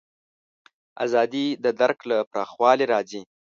ازادي 1.05 1.45
د 1.63 1.65
درک 1.79 1.99
له 2.09 2.17
پراخوالي 2.31 2.85
راځي. 2.93 3.21